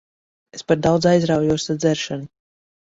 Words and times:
Es 0.59 0.65
par 0.71 0.79
daudz 0.87 1.07
aizraujos 1.11 1.71
ar 1.75 1.81
dzeršanu. 1.85 2.31